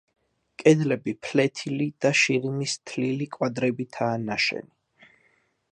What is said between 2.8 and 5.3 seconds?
თლილი კვადრებითაა ნაშენი.